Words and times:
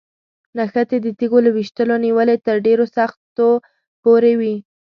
نښتې 0.57 0.97
د 1.03 1.07
تیږو 1.17 1.39
له 1.45 1.51
ویشتلو 1.55 1.95
نیولې 2.05 2.37
تر 2.45 2.55
ډېرو 2.65 2.85
سختو 2.95 3.47
پورې 4.03 4.33
وي. 4.39 4.55